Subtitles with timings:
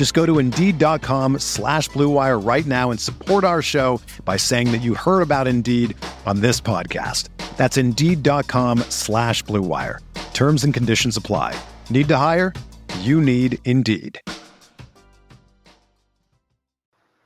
[0.00, 4.78] Just go to Indeed.com slash BlueWire right now and support our show by saying that
[4.78, 7.28] you heard about Indeed on this podcast.
[7.58, 9.98] That's Indeed.com slash BlueWire.
[10.32, 11.54] Terms and conditions apply.
[11.90, 12.54] Need to hire?
[13.00, 14.18] You need Indeed.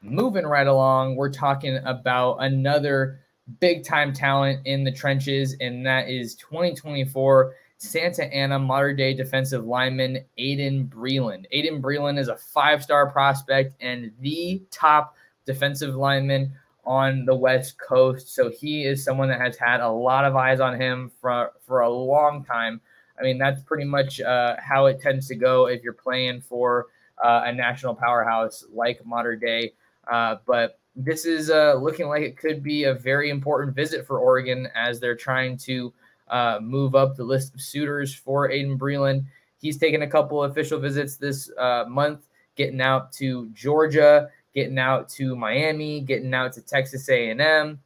[0.03, 3.21] Moving right along, we're talking about another
[3.61, 9.65] big time talent in the trenches, and that is 2024 Santa Ana Mater Dei defensive
[9.65, 11.45] lineman Aydin Breland.
[11.53, 16.53] Aydin Breland is a five star prospect and the top defensive lineman
[16.87, 18.35] on the West Coast.
[18.35, 21.81] So he is someone that has had a lot of eyes on him for, for
[21.81, 22.81] a long time.
[23.19, 26.87] I mean, that's pretty much uh, how it tends to go if you're playing for
[27.23, 29.73] uh, a national powerhouse like Mater Dei.
[30.11, 34.19] Uh, but this is uh, looking like it could be a very important visit for
[34.19, 35.93] Oregon as they're trying to
[36.35, 39.25] uh, move up the list of suitors for Aydin Breland.
[39.57, 42.27] He's taken a couple official visits this uh, month,
[42.57, 47.79] getting out to Georgia, getting out to Miami, getting out to Texas A&M.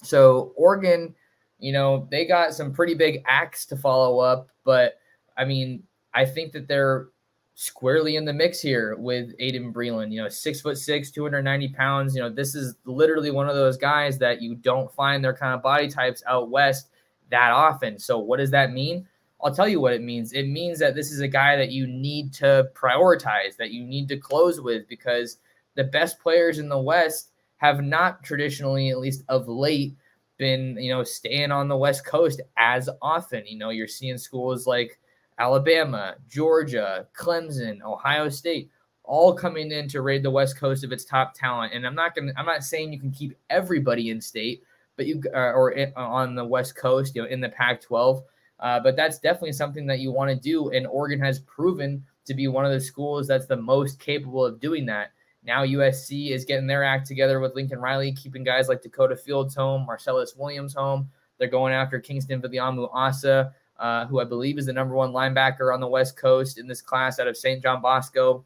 [0.00, 1.12] So Oregon,
[1.58, 5.00] you know, they got some pretty big acts to follow up, but
[5.36, 5.82] I mean,
[6.14, 7.08] I think that they're
[7.54, 10.12] squarely in the mix here with Aydin Breland.
[10.12, 12.14] You know, six foot six, 290 pounds.
[12.14, 15.52] You know, this is literally one of those guys that you don't find their kind
[15.52, 16.91] of body types out west
[17.32, 17.98] that often.
[17.98, 19.06] So, what does that mean?
[19.42, 20.32] I'll tell you what it means.
[20.32, 24.06] It means that this is a guy that you need to prioritize, that you need
[24.08, 25.38] to close with, because
[25.74, 29.96] the best players in the West have not traditionally, at least of late,
[30.38, 33.44] been, you know, staying on the West Coast as often.
[33.46, 34.98] You know, you're seeing schools like
[35.38, 38.70] Alabama, Georgia, Clemson, Ohio State,
[39.04, 41.72] all coming in to raid the West Coast of its top talent.
[41.74, 44.62] And I'm not to, I'm not saying you can keep everybody in state,
[44.96, 48.22] but you uh, or in, on the West Coast, you know, in the Pac-12.
[48.60, 52.34] Uh, but that's definitely something that you want to do, and Oregon has proven to
[52.34, 55.12] be one of the schools that's the most capable of doing that.
[55.44, 59.54] Now USC is getting their act together with Lincoln Riley, keeping guys like Dakota Fields
[59.54, 61.10] home, Marcellus Williams home.
[61.38, 65.74] They're going after Kingston Viliamu Asa, uh, who I believe is the number one linebacker
[65.74, 67.60] on the West Coast in this class out of St.
[67.60, 68.44] John Bosco.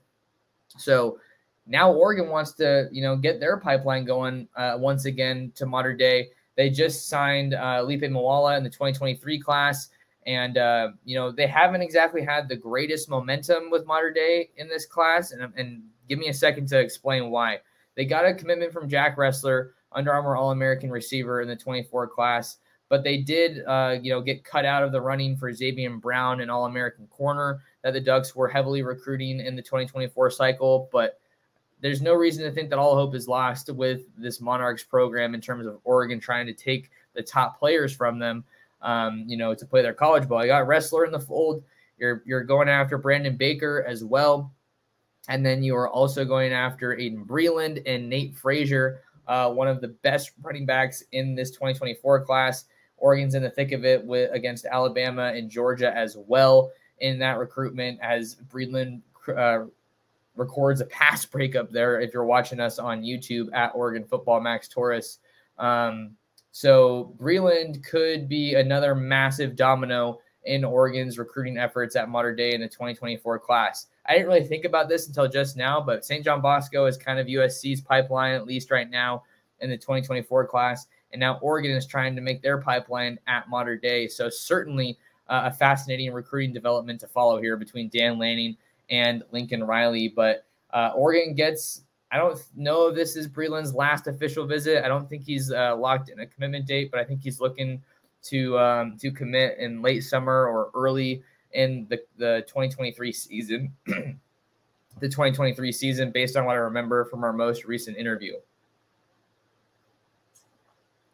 [0.79, 1.19] So
[1.66, 5.94] now Oregon wants to, you know, get their pipeline going uh, once again to Mater
[5.94, 6.28] Dei.
[6.56, 9.88] They just signed uh, Lipe Moala in the 2023 class.
[10.26, 14.69] And, uh, you know, they haven't exactly had the greatest momentum with Mater Dei in
[14.69, 15.32] this class.
[15.32, 17.60] And, and give me a second to explain why.
[17.97, 22.09] They got a commitment from Jack Wrestler, Under Armour All American receiver in the 24
[22.09, 22.59] class.
[22.88, 26.41] But they did, uh, you know, get cut out of the running for Xavier Brown
[26.41, 30.88] and All American corner that the Ducks were heavily recruiting in the 2024 cycle.
[30.93, 31.19] But
[31.81, 35.41] there's no reason to think that all hope is lost with this Monarchs program in
[35.41, 38.44] terms of Oregon trying to take the top players from them,
[38.82, 40.42] um, you know, to play their college ball.
[40.42, 41.62] You got wrestler in the fold.
[41.98, 44.53] You're you're going after Brandon Baker as well,
[45.28, 49.81] and then you are also going after Aydin Breland and Nate Frazier, uh, one of
[49.81, 52.64] the best running backs in this 2024 class.
[52.98, 56.70] Oregon's in the thick of it with against Alabama and Georgia as well
[57.00, 59.66] in that recruitment as Breland uh,
[60.37, 64.69] records a pass breakup there if you're watching us on YouTube at Oregon Football Max
[64.69, 65.19] Torres.
[65.59, 66.13] Um,
[66.53, 72.61] so Breland could be another massive domino in Oregon's recruiting efforts at Mater Dei in
[72.61, 73.88] the 2024 class.
[74.06, 76.25] I didn't really think about this until just now, but St.
[76.25, 79.25] John Bosco is kind of USC's pipeline, at least right now
[79.61, 80.87] in the 2024 class.
[81.12, 84.09] And now Oregon is trying to make their pipeline at Mater Dei.
[84.09, 84.99] So certainly
[85.29, 88.56] uh, a fascinating recruiting development to follow here between Dan Lanning
[88.91, 90.09] and Lincoln Riley.
[90.09, 94.85] But uh, Oregon gets, I don't know if this is Breland's last official visit.
[94.85, 97.83] I don't think he's uh, locked in a commitment date, but I think he's looking
[98.25, 101.23] to um, to commit in late summer or early
[101.53, 103.73] in the, the 2023 season.
[105.00, 108.35] the 2023 season, based on what I remember from our most recent interview.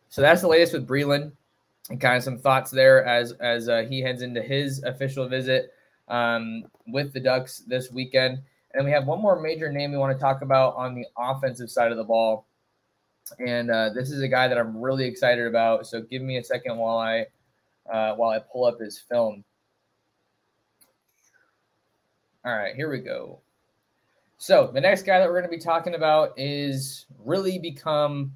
[0.09, 1.33] So that's the latest with Breland.
[1.91, 5.73] and kind of some thoughts there as as uh, he heads into his official visit
[6.09, 8.39] um, with the Ducks this weekend.
[8.75, 11.71] And we have one more major name we want to talk about on the offensive
[11.71, 12.47] side of the ball.
[13.39, 15.87] And uh, this is a guy that I'm really excited about.
[15.87, 17.27] So give me a second while I
[17.91, 19.45] uh, while I pull up his film.
[22.45, 23.41] All right, here we go.
[24.39, 28.33] So the next guy that we're going to be talking about is really become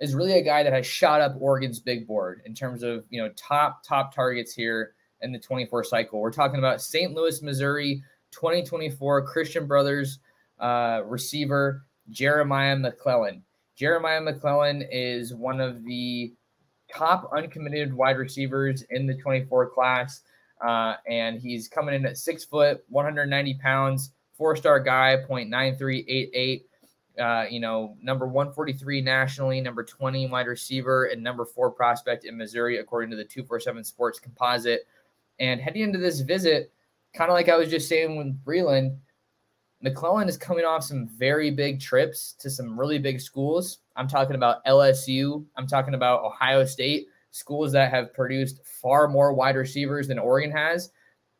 [0.00, 3.22] is really a guy that has shot up Oregon's big board in terms of you
[3.22, 6.20] know top top targets here in the 24 cycle.
[6.20, 7.12] We're talking about St.
[7.12, 10.18] Louis, Missouri, 2024 Christian Brothers
[10.58, 13.42] uh, receiver Jeremiah McClellan.
[13.76, 16.34] Jeremiah McClellan is one of the
[16.92, 20.22] top uncommitted wide receivers in the 24 class.
[20.60, 26.64] Uh, and he's coming in at six foot, 190 pounds, four star guy, 0.9388.
[27.18, 32.36] Uh, you know, number 143 nationally, number 20 wide receiver, and number four prospect in
[32.36, 34.86] Missouri, according to the 247 Sports Composite.
[35.40, 36.72] And heading into this visit,
[37.14, 38.96] kind of like I was just saying with Breland,
[39.82, 43.78] McClellan is coming off some very big trips to some really big schools.
[43.96, 45.44] I'm talking about LSU.
[45.56, 50.50] I'm talking about Ohio State, schools that have produced far more wide receivers than Oregon
[50.50, 50.90] has.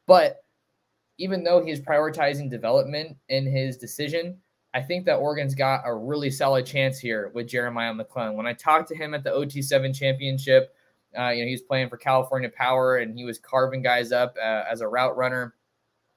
[0.06, 0.42] But
[1.18, 4.38] even though he's prioritizing development in his decision,
[4.72, 8.36] I think that Oregon's got a really solid chance here with Jeremiah McClellan.
[8.36, 10.74] When I talked to him at the OT7 championship,
[11.18, 14.36] uh, you know, he was playing for California Power and he was carving guys up
[14.40, 15.54] uh, as a route runner.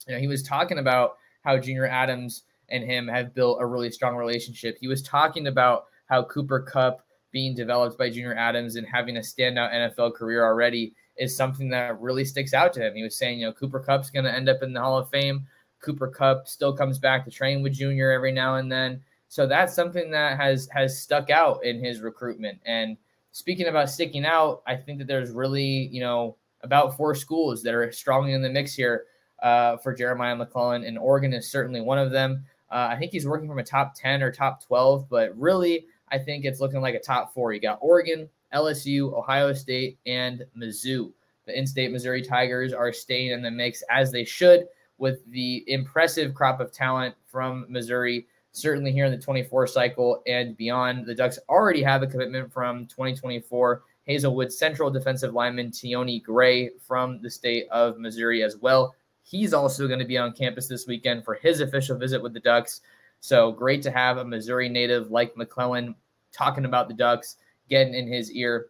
[0.07, 3.91] You know, he was talking about how Junior Adams and him have built a really
[3.91, 4.77] strong relationship.
[4.79, 9.21] He was talking about how Cooper Kupp being developed by Junior Adams and having a
[9.21, 12.95] standout NFL career already is something that really sticks out to him.
[12.95, 15.09] He was saying, you know, Cooper Kupp's going to end up in the Hall of
[15.09, 15.45] Fame.
[15.81, 19.01] Cooper Kupp still comes back to train with Junior every now and then.
[19.27, 22.59] So that's something that has has stuck out in his recruitment.
[22.65, 22.97] And
[23.33, 27.73] speaking about sticking out, I think that there's really, you know, about four schools that
[27.73, 29.05] are strongly in the mix here
[29.41, 32.45] uh, for Jeremiah McClellan, and Oregon is certainly one of them.
[32.71, 36.17] Uh, I think he's working from a top 10 or top 12, but really, I
[36.17, 37.51] think it's looking like a top four.
[37.51, 41.11] You got Oregon, LSU, Ohio State, and Mizzou.
[41.45, 45.63] The in state Missouri Tigers are staying in the mix as they should with the
[45.67, 51.05] impressive crop of talent from Missouri, certainly here in the 24 cycle and beyond.
[51.05, 57.21] The Ducks already have a commitment from 2024 Hazelwood Central defensive lineman Tioni Gray from
[57.21, 58.95] the state of Missouri as well.
[59.23, 62.39] He's also going to be on campus this weekend for his official visit with the
[62.39, 62.81] Ducks.
[63.21, 65.95] So great to have a Missouri native like McClellan
[66.31, 67.37] talking about the Ducks,
[67.69, 68.67] getting in his ear.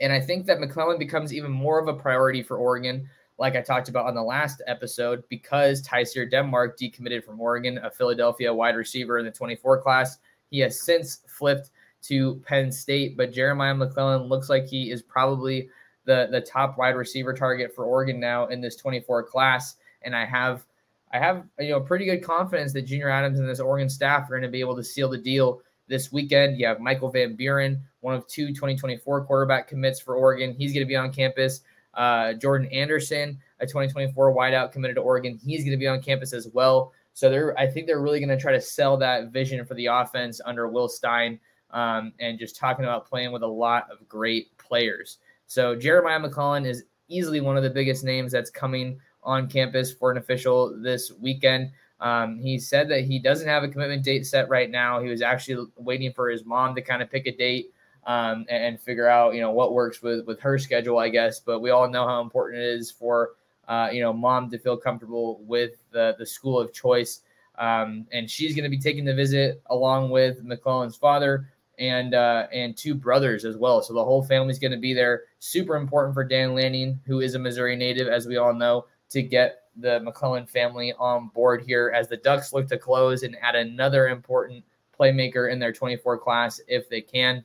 [0.00, 3.08] And I think that McClellan becomes even more of a priority for Oregon,
[3.38, 7.90] like I talked about on the last episode, because Tyseer Denmark decommitted from Oregon, a
[7.90, 10.18] Philadelphia wide receiver in the 24 class.
[10.50, 11.70] He has since flipped
[12.02, 15.68] to Penn State, but Jeremiah McClellan looks like he is probably
[16.04, 20.24] the the top wide receiver target for Oregon now in this 24 class, and I
[20.24, 20.64] have
[21.12, 24.34] I have you know pretty good confidence that Junior Adams and this Oregon staff are
[24.34, 26.58] going to be able to seal the deal this weekend.
[26.58, 30.54] You have Michael Van Buren, one of two 2024 quarterback commits for Oregon.
[30.56, 31.62] He's going to be on campus.
[31.96, 35.38] Uh, Jordan Anderson, a 2024 wideout committed to Oregon.
[35.44, 36.92] He's going to be on campus as well.
[37.14, 39.86] So they're, I think they're really going to try to sell that vision for the
[39.86, 41.38] offense under Will Stein,
[41.70, 45.18] um, and just talking about playing with a lot of great players.
[45.46, 50.10] So Jeremiah McClellan is easily one of the biggest names that's coming on campus for
[50.10, 51.70] an official this weekend.
[52.00, 55.00] Um, he said that he doesn't have a commitment date set right now.
[55.00, 57.72] He was actually waiting for his mom to kind of pick a date
[58.06, 61.40] um, and, and, figure out, you know, what works with with her schedule, I guess.
[61.40, 63.32] But we all know how important it is for,
[63.68, 67.20] uh, you know, mom to feel comfortable with the the school of choice.
[67.56, 72.46] Um, and she's going to be taking the visit along with McClellan's father and uh,
[72.52, 73.82] and two brothers as well.
[73.82, 75.22] So the whole family's going to be there.
[75.38, 79.22] Super important for Dan Lanning, who is a Missouri native, as we all know, to
[79.22, 83.56] get the McClellan family on board here as the Ducks look to close and add
[83.56, 84.64] another important
[84.98, 87.44] playmaker in their 24 class if they can.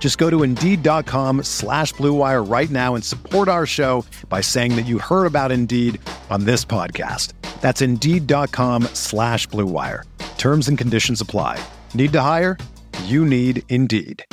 [0.00, 4.86] Just go to Indeed.com slash BlueWire right now and support our show by saying that
[4.86, 7.34] you heard about Indeed on this podcast.
[7.60, 10.02] That's Indeed.com slash BlueWire.
[10.38, 11.62] Terms and conditions apply.
[11.94, 12.56] Need to hire?
[13.04, 14.24] You need Indeed.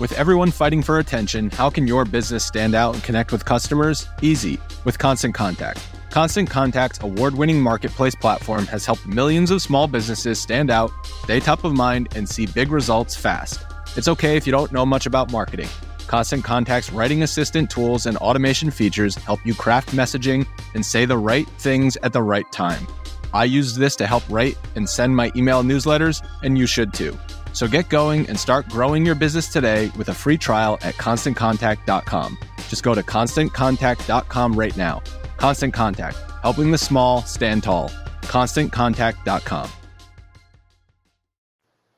[0.00, 4.06] With everyone fighting for attention, how can your business stand out and connect with customers?
[4.22, 5.78] Easy, with Constant Contact.
[6.10, 10.90] Constant Contact's award winning marketplace platform has helped millions of small businesses stand out,
[11.22, 13.64] stay top of mind, and see big results fast.
[13.96, 15.68] It's okay if you don't know much about marketing.
[16.08, 21.16] Constant Contact's writing assistant tools and automation features help you craft messaging and say the
[21.16, 22.88] right things at the right time.
[23.32, 27.16] I use this to help write and send my email newsletters, and you should too.
[27.52, 32.38] So get going and start growing your business today with a free trial at constantcontact.com.
[32.68, 35.02] Just go to constantcontact.com right now.
[35.40, 37.88] Constant Contact, helping the small stand tall.
[38.24, 39.70] ConstantContact.com.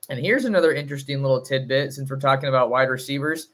[0.08, 3.48] And here's another interesting little tidbit since we're talking about wide receivers.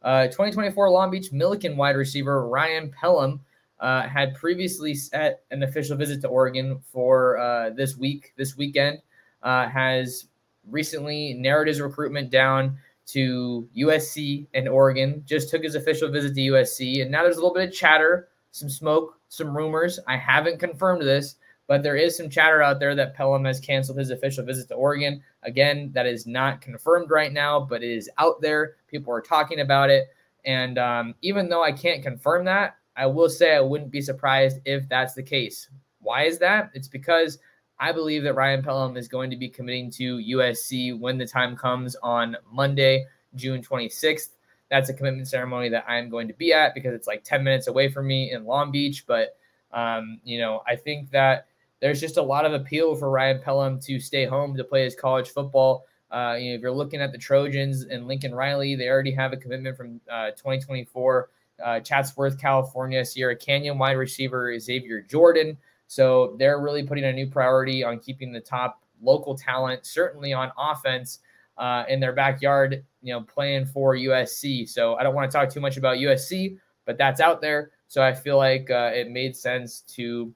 [0.00, 3.40] Uh, 2024 Long Beach Millikan wide receiver Ryan Pellum
[3.80, 8.98] uh, had previously set an official visit to Oregon for uh, this week, this weekend.
[9.42, 10.28] Uh, has
[10.70, 15.22] recently narrowed his recruitment down to USC and Oregon.
[15.26, 18.28] Just took his official visit to USC, and now there's a little bit of chatter,
[18.50, 19.98] some smoke, some rumors.
[20.06, 21.36] I haven't confirmed this,
[21.66, 24.74] but there is some chatter out there that Pellum has canceled his official visit to
[24.74, 25.22] Oregon.
[25.42, 28.76] Again, that is not confirmed right now, but it is out there.
[28.88, 30.08] People are talking about it.
[30.44, 34.60] And um, even though I can't confirm that, I will say I wouldn't be surprised
[34.64, 35.68] if that's the case.
[36.00, 36.70] Why is that?
[36.74, 37.38] It's because
[37.78, 41.56] I believe that Ryan Pellum is going to be committing to USC when the time
[41.56, 44.30] comes on Monday, June 26th.
[44.70, 47.66] That's a commitment ceremony that I'm going to be at because it's like 10 minutes
[47.66, 49.04] away from me in Long Beach.
[49.06, 49.36] But,
[49.72, 51.46] um, you know, I think that
[51.80, 54.94] there's just a lot of appeal for Ryan Pellum to stay home to play his
[54.94, 55.86] college football.
[56.10, 59.32] Uh, you know, if you're looking at the Trojans and Lincoln Riley, they already have
[59.32, 61.30] a commitment from uh, 2024.
[61.64, 65.56] Uh, Chatsworth, California, Sierra Canyon wide receiver Xavier Jordan.
[65.88, 70.52] So they're really putting a new priority on keeping the top local talent, certainly on
[70.56, 71.20] offense,
[71.58, 74.68] uh, in their backyard, you know, playing for USC.
[74.68, 77.72] So I don't want to talk too much about USC, but that's out there.
[77.88, 80.32] So I feel like uh, it made sense to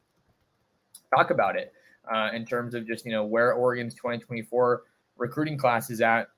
[1.15, 1.73] talk about it
[2.13, 4.83] uh, in terms of just you know where Oregon's 2024
[5.17, 6.29] recruiting class is at,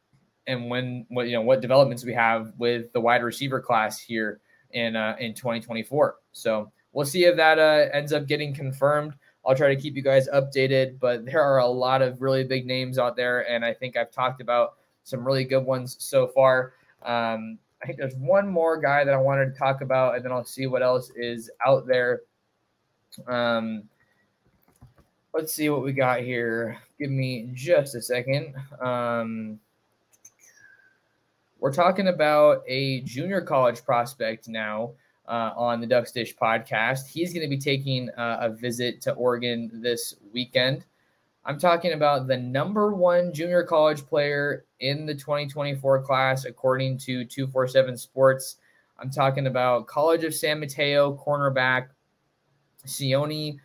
[0.46, 4.40] and when what you know what developments we have with the wide receiver class here
[4.72, 6.16] in uh, in 2024.
[6.32, 9.14] So we'll see if that uh, ends up getting confirmed.
[9.46, 12.66] I'll try to keep you guys updated, but there are a lot of really big
[12.66, 14.74] names out there, and I think I've talked about
[15.04, 16.72] some really good ones so far.
[17.02, 20.32] Um, I think there's one more guy that I wanted to talk about, and then
[20.32, 22.22] I'll see what else is out there.
[23.26, 23.84] Um,
[25.34, 26.78] let's see what we got here.
[26.98, 28.54] Give me just a second.
[28.80, 29.60] Um,
[31.58, 34.92] we're talking about a junior college prospect now
[35.26, 37.06] uh, on the Ducks Dish podcast.
[37.06, 40.84] He's going to be taking uh, a visit to Oregon this weekend.
[41.46, 47.24] I'm talking about the number one junior college player in the 2024 class, according to
[47.24, 48.56] 247 Sports.
[48.98, 51.88] I'm talking about College of San Mateo cornerback
[52.86, 53.58] Sione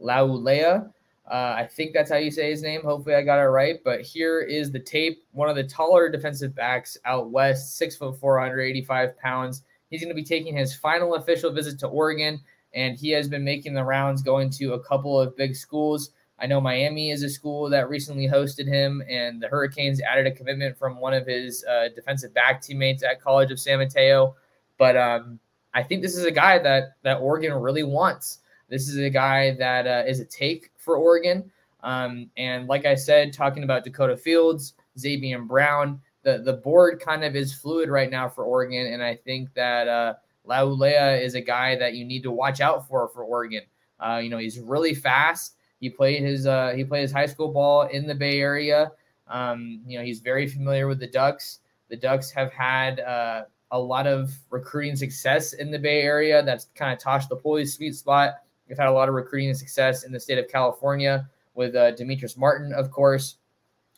[0.00, 0.90] Laulea.
[1.30, 2.80] Uh, I think that's how you say his name.
[2.82, 3.78] Hopefully, I got it right.
[3.84, 5.22] But here is the tape.
[5.32, 9.62] One of the taller defensive backs out west, six foot four, 185 pounds.
[9.90, 12.40] He's going to be taking his final official visit to Oregon,
[12.74, 16.10] and he has been making the rounds, going to a couple of big schools.
[16.40, 20.30] I know Miami is a school that recently hosted him, and the Hurricanes added a
[20.30, 24.36] commitment from one of his uh, defensive back teammates at College of San Mateo.
[24.78, 25.40] But um,
[25.74, 28.38] I think this is a guy that that Oregon really wants.
[28.68, 31.50] This is a guy that uh, is a take for Oregon.
[31.82, 37.24] Um, and like I said, talking about Dakota Fields, Xavier Brown, the the board kind
[37.24, 40.14] of is fluid right now for Oregon, and I think that uh,
[40.46, 43.62] Laulea is a guy that you need to watch out for for Oregon.
[43.98, 45.56] Uh, you know, he's really fast.
[45.80, 48.92] He played his uh, he played his high school ball in the Bay Area.
[49.28, 51.60] Um, you know, he's very familiar with the Ducks.
[51.88, 56.42] The Ducks have had uh, a lot of recruiting success in the Bay Area.
[56.42, 58.34] That's kind of Tosh the Lupoi's sweet spot.
[58.68, 62.36] We've had a lot of recruiting success in the state of California with uh, Demetrice
[62.36, 63.36] Martin, of course.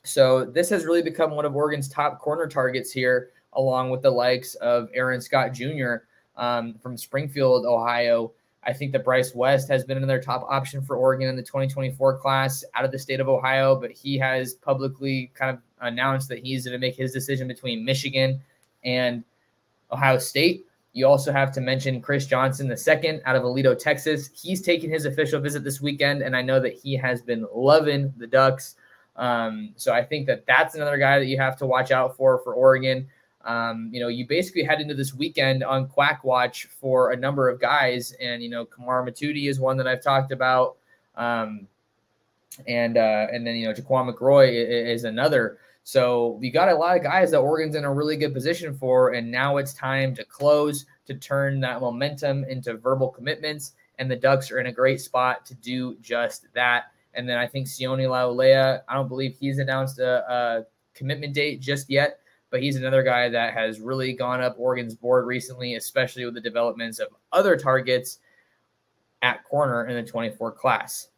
[0.03, 4.11] So this has really become one of Oregon's top corner targets here, along with the
[4.11, 5.97] likes of Aaron Scott Jr.
[6.37, 8.33] Um, from Springfield, Ohio.
[8.63, 12.19] I think that Bryce West has been another top option for Oregon in the 2024
[12.19, 16.39] class out of the state of Ohio, but he has publicly kind of announced that
[16.39, 18.41] he's going to make his decision between Michigan
[18.85, 19.25] and
[19.91, 20.67] Ohio State.
[20.93, 24.29] You also have to mention Chris Johnson, the second out of Aledo, Texas.
[24.35, 28.13] He's taking his official visit this weekend, and I know that he has been loving
[28.19, 28.75] the Ducks.
[29.21, 32.39] Um, so I think that that's another guy that you have to watch out for
[32.39, 33.07] for Oregon.
[33.45, 37.49] Um, you know, you basically head into this weekend on Quack Watch for a number
[37.49, 40.77] of guys, and you know, Kamar Mothudi is one that I've talked about,
[41.17, 41.69] um,
[42.67, 45.59] and uh, and then you know, Jaquan McRoy is, is another.
[45.85, 49.13] So we got a lot of guys that Oregon's in a really good position for,
[49.13, 53.73] and now it's time to close to turn that momentum into verbal commitments.
[53.99, 56.85] And the Ducks are in a great spot to do just that.
[57.15, 61.61] And then I think Sione Laulea, I don't believe he's announced a, a commitment date
[61.61, 66.25] just yet, but he's another guy that has really gone up Oregon's board recently, especially
[66.25, 68.19] with the developments of other targets
[69.23, 71.09] at corner in the 24 class.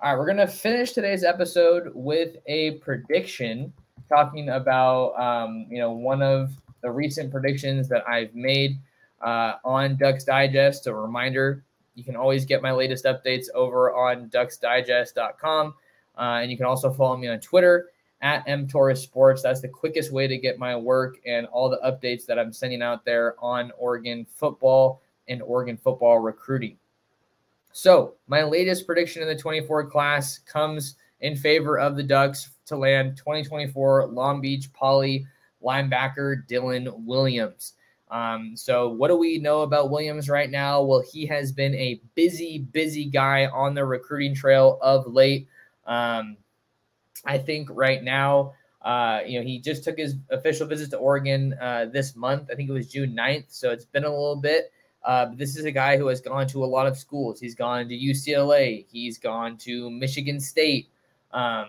[0.00, 3.72] All right, we're going to finish today's episode with a prediction
[4.08, 6.52] talking about um, you know one of
[6.82, 8.78] the recent predictions that I've made
[9.22, 10.86] uh, on Ducks Digest.
[10.86, 11.64] A reminder:
[11.94, 15.74] you can always get my latest updates over on DucksDigest.com,
[16.16, 19.42] uh, and you can also follow me on Twitter at mtorres sports.
[19.42, 22.82] That's the quickest way to get my work and all the updates that I'm sending
[22.82, 26.76] out there on Oregon football and Oregon football recruiting.
[27.72, 32.76] So, my latest prediction in the 24 class comes in favor of the Ducks to
[32.76, 35.26] land 2024 Long Beach Poly
[35.62, 37.74] linebacker Dylan Williams.
[38.14, 40.80] Um, so, what do we know about Williams right now?
[40.80, 45.48] Well, he has been a busy, busy guy on the recruiting trail of late.
[45.84, 46.36] Um,
[47.24, 48.52] I think right now,
[48.82, 52.50] uh, you know, he just took his official visit to Oregon uh, this month.
[52.52, 53.46] I think it was June 9th.
[53.48, 54.70] So, it's been a little bit.
[55.02, 57.40] Uh, this is a guy who has gone to a lot of schools.
[57.40, 58.86] He's gone to UCLA.
[58.88, 60.88] He's gone to Michigan State.
[61.32, 61.66] Um,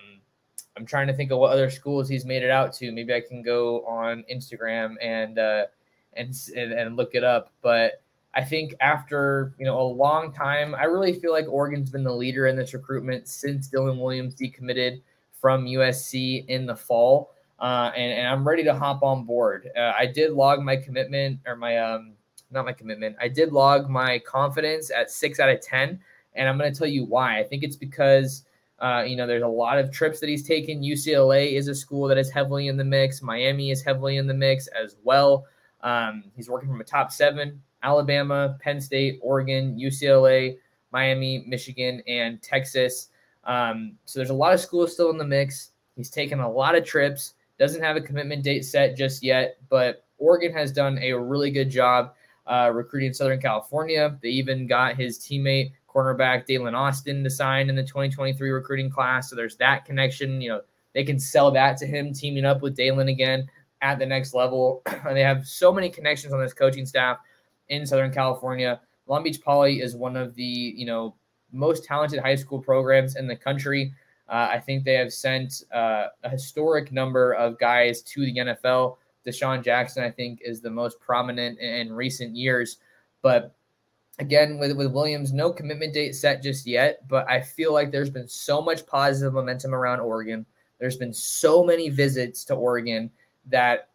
[0.77, 2.91] I'm trying to think of what other schools he's made it out to.
[2.91, 5.65] Maybe I can go on Instagram and uh,
[6.15, 7.51] and, and and look it up.
[7.62, 8.01] But
[8.34, 12.13] I think after you know a long time, I really feel like Oregon's been the
[12.13, 15.01] leader in this recruitment since Dylan Williams decommitted
[15.39, 19.69] from USC in the fall, uh, and, and I'm ready to hop on board.
[19.78, 22.13] Uh, I did log my commitment or my um
[22.51, 23.15] not my commitment.
[23.19, 25.99] I did log my confidence at six out of ten,
[26.34, 27.39] and I'm going to tell you why.
[27.39, 28.43] I think it's because
[28.80, 30.82] uh, you know, there's a lot of trips that he's taken.
[30.82, 33.21] UCLA is a school that is heavily in the mix.
[33.21, 35.45] Miami is heavily in the mix as well.
[35.86, 40.58] Um, he's working from a top seven Alabama, Penn State, Oregon, UCLA,
[40.91, 43.10] Miami, Michigan, and Texas.
[43.43, 45.69] Um, so there's a lot of schools still in the mix.
[45.95, 50.04] He's taken a lot of trips, doesn't have a commitment date set just yet, but
[50.17, 52.15] Oregon has done a really good job
[52.48, 54.17] uh, recruiting Southern California.
[54.21, 59.30] They even got his teammate cornerback Daylen Austin to sign in the 2023 recruiting class.
[59.30, 60.41] So there's that connection.
[60.41, 60.62] You know,
[60.93, 63.48] they can sell that to him, teaming up with Daylen again
[63.86, 64.82] at the next level.
[65.08, 67.19] and they have so many connections on this coaching staff
[67.69, 68.82] in Southern California.
[69.08, 71.15] Long Beach Poly is one of the, you know,
[71.52, 73.93] most talented high school programs in the country.
[74.28, 78.98] Uh, I think they have sent uh, a historic number of guys to the NFL.
[79.26, 82.78] DeSean Jackson, I think, is the most prominent in recent years.
[83.21, 83.56] But
[84.19, 88.10] again with, with williams no commitment date set just yet but i feel like there's
[88.10, 90.45] been so much positive momentum around oregon
[90.80, 93.12] there's been so many visits to oregon
[93.45, 93.89] that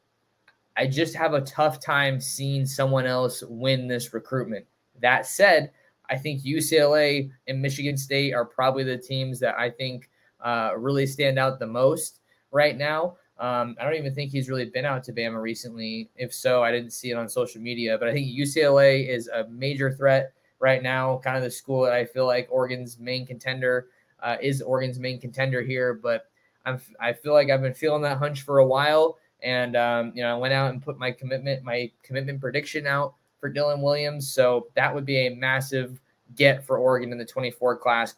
[0.77, 4.65] i just have a tough time seeing someone else win this recruitment
[5.01, 5.71] that said
[6.09, 10.09] i think ucla and michigan state are probably the teams that i think
[10.43, 14.67] uh, really stand out the most right now um, I don't even think he's really
[14.67, 16.11] been out to Bama recently.
[16.15, 17.97] If so, I didn't see it on social media.
[17.97, 21.23] But I think UCLA is a major threat right now.
[21.25, 23.87] Kind of the school that I feel like Oregon's main contender
[24.23, 25.95] uh, is Oregon's main contender here.
[25.95, 26.27] But
[26.67, 30.23] I'm I feel like I've been feeling that hunch for a while, and um, you
[30.23, 34.33] know I went out and put my commitment my commitment prediction out for Dylan Williams.
[34.33, 36.01] So that would be a massive
[36.37, 38.15] get for Oregon in the 24 class.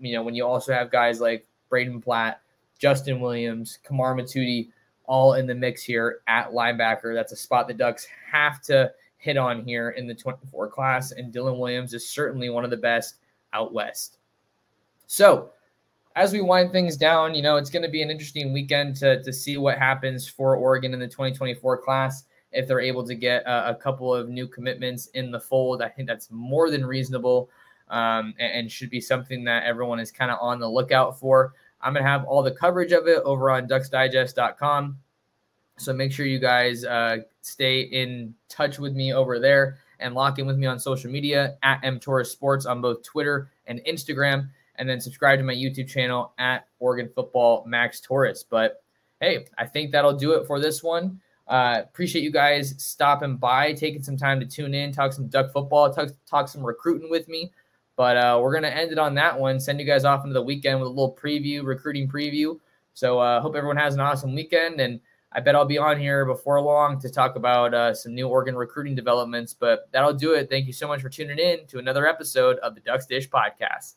[0.00, 2.40] You know when you also have guys like Braden Platt
[2.78, 4.70] Justin Williams, Kamar Mothudi,
[5.06, 7.14] all in the mix here at linebacker.
[7.14, 11.32] That's a spot the Ducks have to hit on here in the 24 class, and
[11.32, 13.16] Dylan Williams is certainly one of the best
[13.52, 14.18] out west.
[15.06, 15.50] So,
[16.16, 19.22] as we wind things down, you know, it's going to be an interesting weekend to,
[19.22, 22.24] to see what happens for Oregon in the 2024 class.
[22.52, 25.88] If they're able to get a, a couple of new commitments in the fold, I
[25.88, 27.48] think that's more than reasonable
[27.88, 31.54] um, and, and should be something that everyone is kind of on the lookout for.
[31.80, 34.98] I'm going to have all the coverage of it over on ducksdigest.com.
[35.78, 40.38] So make sure you guys uh, stay in touch with me over there and lock
[40.38, 44.48] in with me on social media at mtorres sports on both Twitter and Instagram.
[44.76, 48.44] And then subscribe to my YouTube channel at Oregon Football Max Torres.
[48.48, 48.82] But
[49.20, 51.20] hey, I think that'll do it for this one.
[51.46, 55.52] Uh, appreciate you guys stopping by, taking some time to tune in, talk some duck
[55.52, 57.52] football, talk, talk some recruiting with me.
[57.96, 59.60] But uh, we're going to end it on that one.
[59.60, 62.58] Send you guys off into the weekend with a little preview, recruiting preview.
[62.94, 64.80] So uh, hope everyone has an awesome weekend.
[64.80, 64.98] And
[65.32, 68.56] I bet I'll be on here before long to talk about uh, some new Oregon
[68.56, 69.54] recruiting developments.
[69.54, 70.48] But that'll do it.
[70.48, 73.96] Thank you so much for tuning in to another episode of the Ducks Dish Podcast.